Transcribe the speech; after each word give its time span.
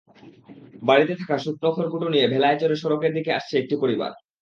বাড়িতে 0.81 1.13
থাকা 1.15 1.35
শুকনো 1.37 1.69
খড়কুটো 1.75 2.07
নিয়ে 2.09 2.31
ভেলায় 2.33 2.57
চড়ে 2.57 2.75
সড়কের 2.75 3.11
দিকে 3.13 3.31
আসছে 3.33 3.53
একটি 3.57 3.75
পরিবার। 3.83 4.11